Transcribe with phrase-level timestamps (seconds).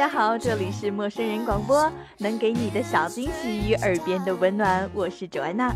[0.00, 5.70] 大家好，这里是陌生人广播，能给你的小惊喜与耳边的温暖，我是卓安娜。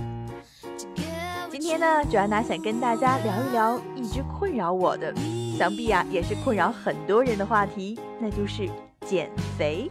[1.50, 5.14] 今天呢，卓安娜想跟大家聊一聊一直困扰我的，
[5.59, 8.66] 想必呀也是困扰很多人的话题，那就是
[9.05, 9.91] 减肥。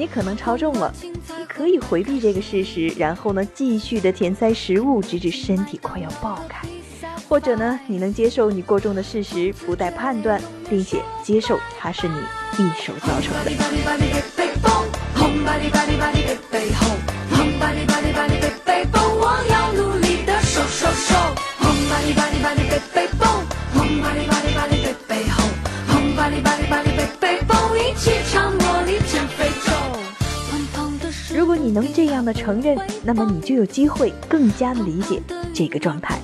[0.00, 6.66] 你可能超重了，你可以回避这个事实，然后呢，继续的填塞食物，直至身体快要爆开；
[7.28, 10.40] 或者呢，你能接受你过重的事实，不带判断，
[10.70, 12.14] 并且接受它是你
[12.56, 13.50] 一手造成的。
[31.70, 35.22] 能这样的承认，那么你就有机会更加的理解
[35.54, 36.18] 这个状态。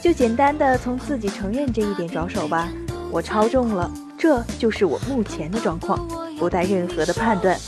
[0.00, 2.68] 就简单的从自己承认这一点着手吧。
[3.10, 6.06] 我超重了，这就是我目前的状况，
[6.38, 7.58] 不带任何的判断，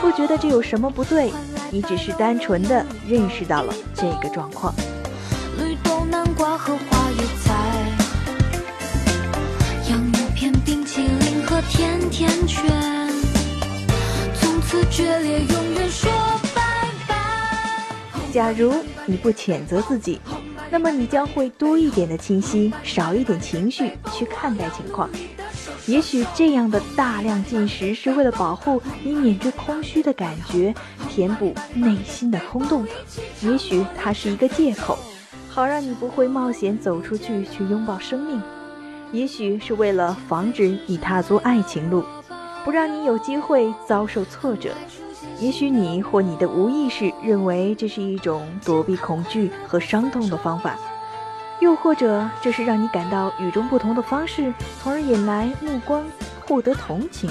[0.00, 1.32] 不觉得这有什么不对，
[1.70, 4.74] 你只是单纯的认识到了这个状况。
[5.58, 7.54] 绿豆南瓜和花椰菜，
[9.90, 12.97] 洋芋片、冰淇淋和甜甜圈。
[14.68, 16.12] 此决裂，永远说
[16.54, 17.16] 拜拜。
[18.30, 18.74] 假如
[19.06, 20.20] 你不谴责自己，
[20.70, 25.08] 那么你将会多一点的清晰，少一点情绪去看待情况。
[25.86, 30.74] 也许这样的大量进食是为了保护你免致空虚的感觉，
[31.08, 32.86] 填补内心的空洞。
[33.40, 34.98] 也许它是一个借口，
[35.48, 38.42] 好让你不会冒险走出去去拥抱生命。
[39.12, 42.04] 也许是为了防止你踏足爱情路。
[42.68, 44.74] 不让你有机会遭受挫折，
[45.40, 50.76] 也许你或你的无意识认为这是一种躲避恐惧和伤痛的方法，
[51.60, 54.52] 又或者这是让你感到与众不同的方式，
[54.82, 56.04] 从而引来目光，
[56.44, 57.30] 获得同情。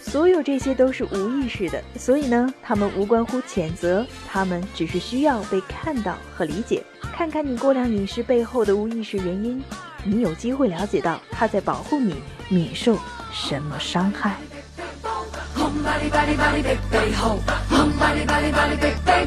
[0.00, 6.82] 所有这些都是无意识的，所以呢，他们无关乎谴责，他们只是需要被看到和理解。
[7.12, 9.62] 看看你过量饮食背后的无意识原因，
[10.02, 12.14] 你有机会了解到他在保护你
[12.48, 12.96] 免受。
[13.32, 14.36] 什么伤害？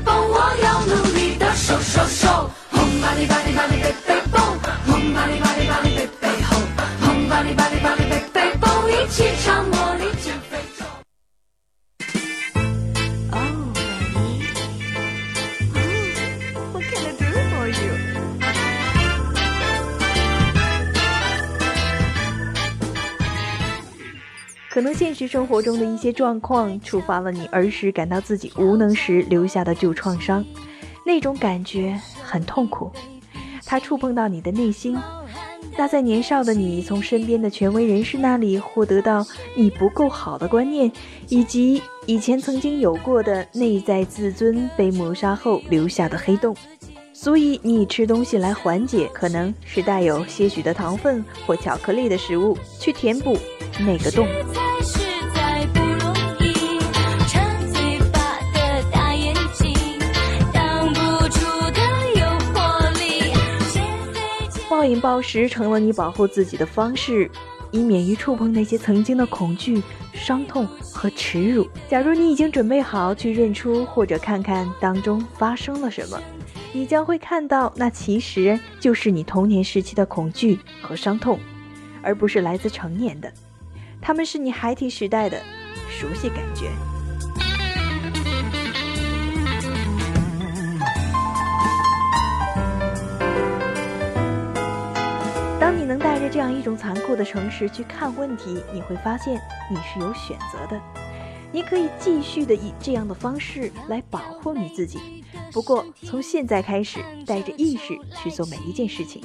[0.06, 2.50] 我要努力的瘦瘦瘦。
[9.04, 10.13] 一起唱茉莉
[24.74, 30.44] 可能现实生活中的一些状况触发了你儿时感到自己无能时留下的旧创伤，
[31.06, 32.92] 那种感觉很痛苦，
[33.68, 34.98] 它触碰到你的内心。
[35.78, 39.24] 那在年少的你从身边的权威人士那里获得到
[39.56, 40.92] 你不够好的观念，
[41.30, 46.56] 以及以前曾经有过的内在自尊被抹杀后留下的黑洞，
[47.24, 53.38] 所以你以吃东西来缓解，可能是带有些许的糖分或巧克力的食物去填补
[53.80, 54.28] 那个洞。
[64.70, 67.32] 暴饮暴食成了你保护自己的方式，
[67.72, 69.82] 以免于触碰那些曾经的恐惧、
[70.14, 71.66] 伤痛和耻辱。
[71.90, 76.22] 假如你已经准备好去认出或者看看当中发生了什么，
[76.76, 81.40] 你将会看到，那其实就是你童年时期的恐惧和伤痛，
[82.02, 83.32] 而不是来自成年的。
[84.02, 85.40] 他们是你孩提时代的
[85.88, 86.72] 熟悉感觉。
[95.60, 99.40] 当你能带着这样一种残酷的诚实去看问题，你会发现
[99.70, 101.03] 你是有选择的。
[101.54, 105.00] 你可以继续的以这样的方式来保护你自己，
[105.52, 109.22] 不过从现在开始，带着意识去做每一件事情，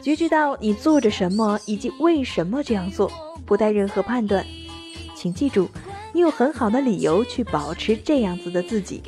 [0.00, 3.10] 觉知到你做着什么以及为什么这样做，
[3.44, 4.46] 不带任何判断。
[5.16, 5.68] 请记住，
[6.12, 9.02] 你有很好的理由去保持这样子的自己，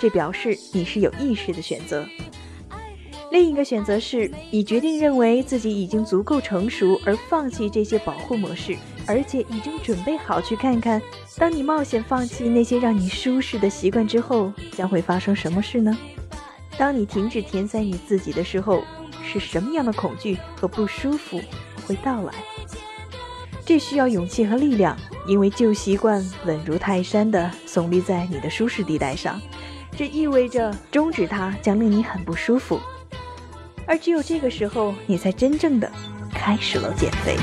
[0.00, 2.04] 这表示你是有意识的选择。
[3.30, 8.76] 另一个选择是你决定认为自己已经足够成熟，而放弃这些保护模式，
[9.06, 11.00] 而且已经准备好去看看，
[11.36, 15.96] 当你冒险放弃那些让你舒适的习惯之后，将会发生什么事呢？
[16.78, 18.82] 当你停止填塞你自己的时候，
[19.22, 21.40] 是什么样的恐惧和不舒服
[21.86, 22.32] 会到来？
[23.66, 29.40] 这需要勇气和力量，因为旧习惯稳如泰山地耸立在你的舒适地带上，
[29.96, 32.80] 这意味着终止它将令你很不舒服。
[33.86, 35.90] 而只有这个时候，你才真正的
[36.32, 37.36] 开始了减肥。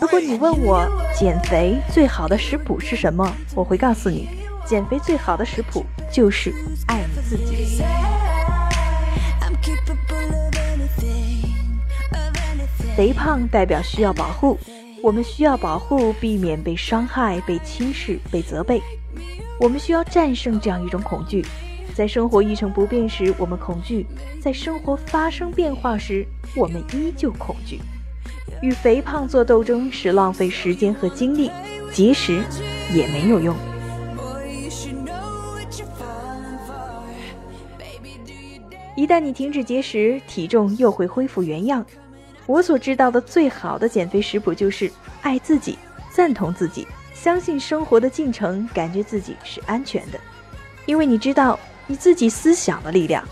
[0.00, 0.86] 如果你问我
[1.18, 4.28] 减肥最好的食谱是什么，我会告诉你，
[4.66, 6.52] 减肥最好的食谱就是
[6.86, 7.82] 爱你自己。
[12.96, 14.58] 肥胖代表需要保护，
[15.02, 18.82] 我们需要保护，避免被伤害、被轻视、被责备。
[19.62, 21.46] 我们需要战胜这样一种恐惧，
[21.94, 24.04] 在生活一成不变时，我们恐惧；
[24.40, 26.26] 在生活发生变化时，
[26.56, 27.78] 我们依旧恐惧。
[28.60, 31.48] 与肥胖做斗争是浪费时间和精力，
[31.92, 32.42] 节食
[32.92, 33.54] 也没有用。
[38.96, 41.86] 一旦你停止节食，体重又会恢复原样。
[42.46, 45.78] 我所知道的最好的减肥食谱就是爱自己、
[46.12, 46.84] 赞同自己、
[47.22, 50.18] 相信生活的进程，感觉自己是安全的，
[50.86, 53.22] 因为你知道你自己思想的力量。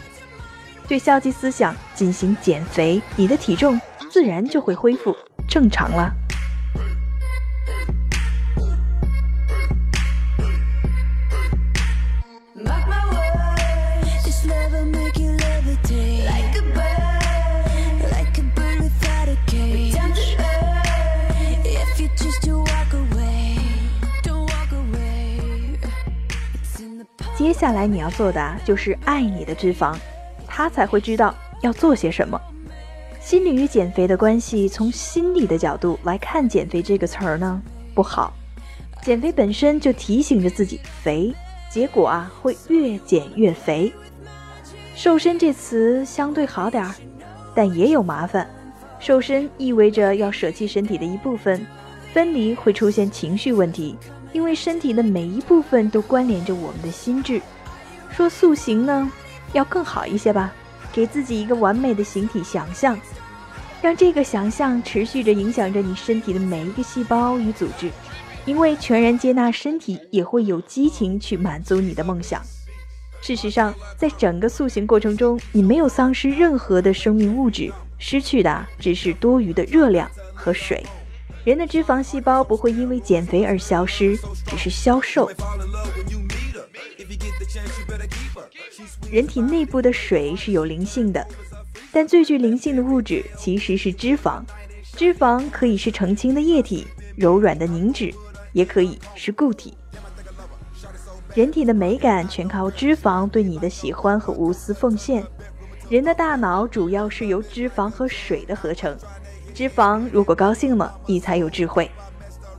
[0.87, 3.81] 对消极思想进行减肥，你的体重。
[4.09, 5.17] 自然就会恢复
[5.49, 6.09] 正常了。
[27.61, 29.95] 下来你要做的就是爱你的脂肪，
[30.47, 32.41] 他才会知道要做些什么。
[33.21, 37.61] 心理与减肥的关系，从心理的角度来看，减肥这个词儿呢
[37.95, 38.33] 不好。
[39.03, 41.35] 减肥本身就提醒着自己肥，
[41.71, 43.93] 结果啊会越减越肥。
[44.95, 46.95] 瘦身这词相对好点儿，
[47.55, 48.49] 但也有麻烦。
[48.99, 51.67] 瘦身意味着要舍弃身体的一部分，
[52.15, 53.97] 分离会出现情绪问题，
[54.33, 57.39] 因为身体的每一部分都关联着我们的心智。
[58.17, 59.11] 说塑形呢，
[59.53, 60.53] 要更好一些吧，
[60.93, 62.99] 给自己一个完美的形体想象。
[63.83, 67.91] 让这个想象持续着影响着你身体的每一个细胞与组织，
[68.45, 72.43] 因为全然接纳身体，也会有激情去满足你的梦想。
[73.23, 80.85] 事实上，在整个塑形过程中，你没有丧失任何的生命物质，失去的只是多余的热量和水。
[81.43, 84.15] 人的脂肪细胞不会因为减肥而消失，
[84.47, 85.31] 只是消瘦。
[89.11, 91.27] 人体内部的水是有灵性的。
[91.93, 94.43] 但最具灵性的物质其实是脂肪，
[94.97, 98.15] 脂肪可以是澄清的液体、柔软的凝脂，
[98.53, 99.75] 也可以是固体。
[101.35, 105.25] 人体的美感全靠脂肪对你的喜欢和无私奉献。
[105.89, 108.97] 人的大脑主要是由脂肪和水的合成，
[109.53, 111.91] 脂肪如果高兴了，你才有智慧。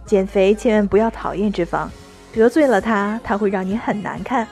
[0.05, 1.87] 减肥千万不要讨厌脂肪，
[2.33, 4.45] 得罪了它，它会让你很难看。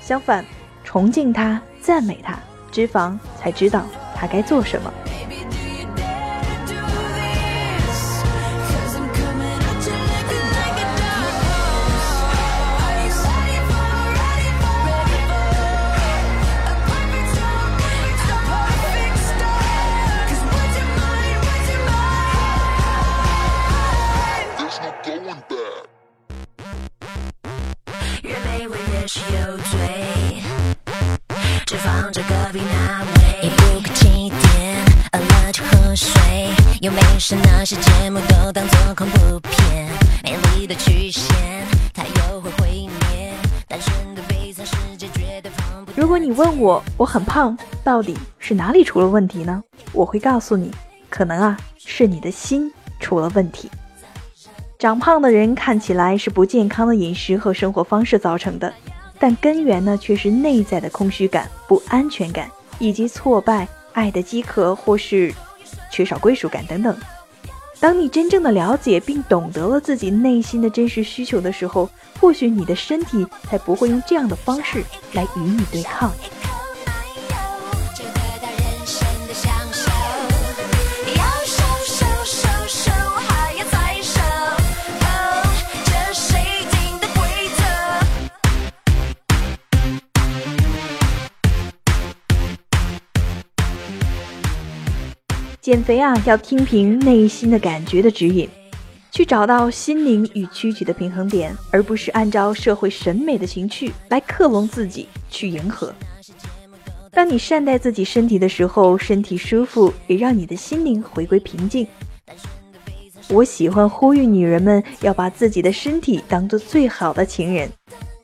[0.00, 0.44] 相反，
[0.82, 2.36] 崇敬他，赞美他，
[2.72, 4.92] 脂肪才知道他该做什么。
[29.00, 30.42] 开始有罪
[31.64, 32.60] 只放着隔壁
[37.42, 39.88] 那些节目都当做恐怖片，
[40.22, 41.24] 美丽的曲线，
[41.94, 43.32] 它又会毁灭。
[43.66, 45.92] 单纯的悲惨世界绝对放不。
[45.98, 49.62] 如果你问我，我很胖，到底是哪里出了问题呢？
[49.92, 50.70] 我会告诉你，
[51.08, 53.70] 可能啊，是你的心出了问题。
[54.80, 58.72] 长胖的人看起来是不健康的饮食和生活方式造成的，
[59.18, 65.34] 但根源呢，却是内在的空虚感、不安全感以及挫败、爱的饥渴或是
[65.92, 66.96] 缺少归属感等等。
[67.78, 71.86] 当你真正的了解并懂得了自己内心的真实需求的时候，
[72.18, 74.82] 或许你的身体才不会用这样的方式
[75.12, 76.10] 来与你对抗。
[95.60, 98.48] 减肥啊，要听凭内心的感觉的指引，
[99.10, 105.92] 去找到心灵与躯体的平衡点，而不是按照社会审美的情趣来克隆自己去迎合。
[107.10, 111.86] 当你善待自己身体的时候，身体舒服，也让你的心灵回归平静。
[113.28, 117.70] 我喜欢呼吁女人们要把自己的身体当做最好的情人，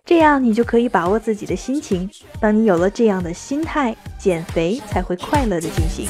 [0.06, 2.08] 这样你就可以把握自己的心情。
[2.40, 6.08] 当你有了这样的心态，减肥才会快乐的进行。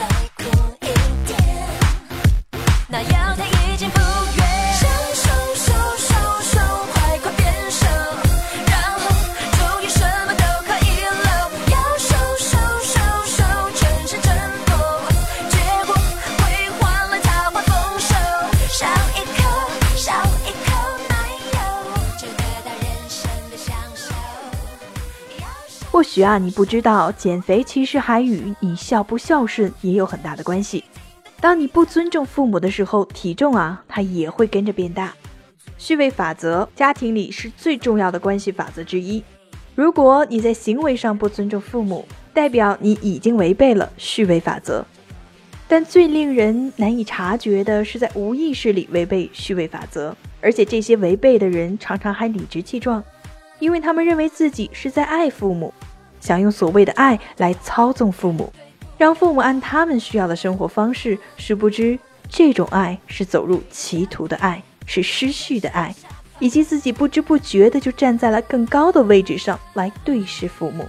[25.91, 30.85] 或许啊，你不知道，减肥其实还与你孝不孝顺也有很大的关系。
[31.47, 35.15] 当你不尊重父母的时候，体重啊，它也会跟着变大。
[35.79, 39.23] 序位法则，家庭里是最重要的关系法则之一。
[39.77, 44.85] 如果你在行为上不尊重父母，代表你已经违背了序位法则。
[45.69, 53.01] 但最令人难以察觉的是，在无意识里违背序位法则，而且这些违背的人常常还理直气壮，
[53.61, 55.73] 因为他们认为自己是在爱父母。
[56.19, 58.53] 想用所谓的爱来操纵父母，
[58.99, 61.99] 让父母按他们需要的生活方式，殊不知
[62.29, 65.95] 这种爱是走入歧途的爱，是失序的爱，
[66.39, 70.89] 以及自己不知不觉的就站在了更高的位置上来对视父母。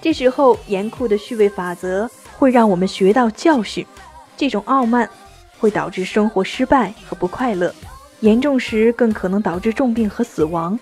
[0.00, 3.84] 这时候严酷的序位法则会让我们学到教训，
[4.36, 5.08] 这种傲慢
[5.58, 7.74] 会导致生活失败和不快乐，
[8.20, 10.78] 严重时更可能导致重病和死亡。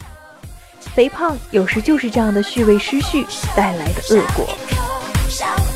[0.81, 3.25] 肥胖有时就是这样的序位失序
[3.57, 4.47] 带来的恶果。
[5.41, 5.72] 还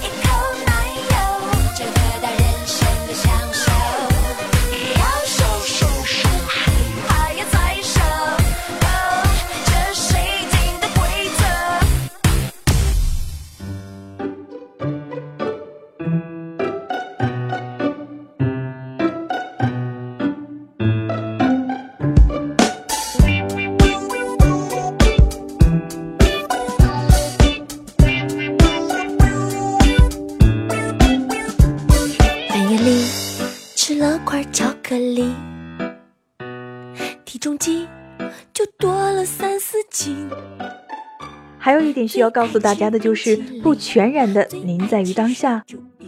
[42.06, 45.64] 需要告诉大家的就是，不全然的您在于当下，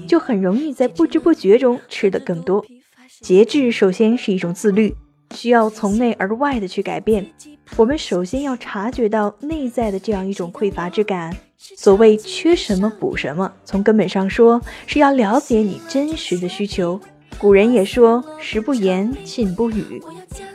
[0.06, 2.64] 就很容易在不知不觉中吃的更多。
[3.20, 4.94] 节制首先是一种自律，
[5.34, 7.26] 需要从内而外的去改变。
[7.76, 11.36] 我们首先要察觉到内在的这样一种匮乏之感。
[11.58, 17.00] 所谓缺什么补什么，从根本上说，是要了解你真实的需求。
[17.36, 20.02] 古人也说：“食不言，寝不语。”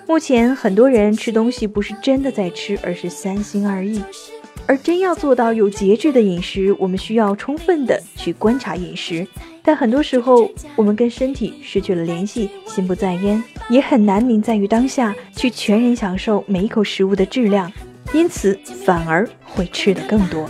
[0.08, 4.02] 目前很多人吃东西不是真的在吃，而是三心二意。
[4.66, 9.28] 而真要做到有节制的饮食，我们需要充分的去观察饮食，
[9.62, 17.72] 但很多时候，我们跟身体失去了联系，心不在焉，也很难宁在于当下，去全然享受每一口食物的质量，
[18.14, 20.50] 因此反而会吃得更多。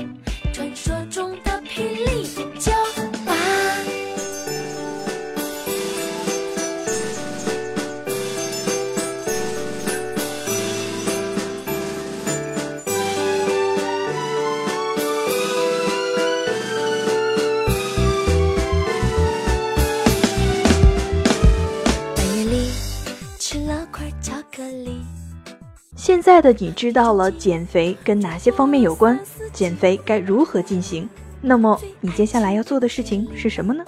[26.33, 29.19] 在的你知道了减肥跟哪些方面有关？
[29.53, 31.07] 减肥该如何进行？
[31.41, 33.83] 那么你接下来要做的事情是什么呢？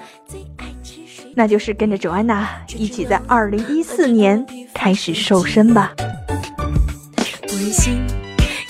[1.33, 2.45] 那就是跟着 Joanna
[2.77, 5.91] 一起在二零一四年开始瘦身吧。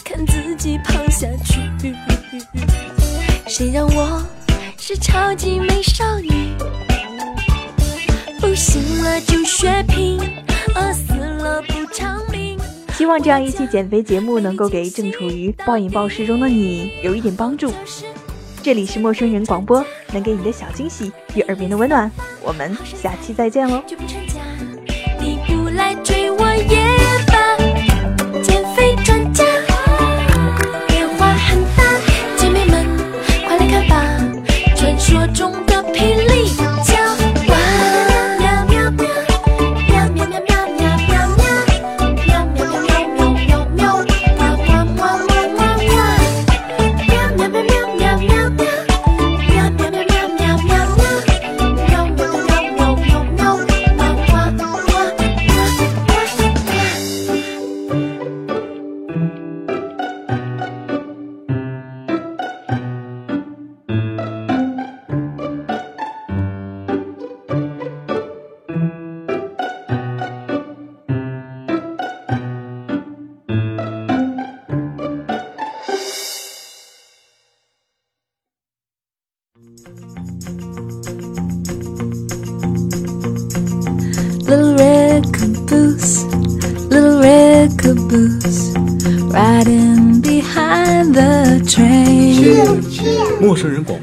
[0.05, 1.93] 看自己胖下去
[3.45, 4.23] 谁让我
[4.77, 6.44] 是超级美少女？
[13.05, 17.71] 希望这样一期减肥节目能够给正处于暴饮暴食中的你有一点帮助。
[18.63, 22.11] 这里是陌生人广播，能给你的小惊喜与耳边的温暖。
[22.41, 23.79] 我们下期再见喽。
[25.19, 27.24] 你不来追我也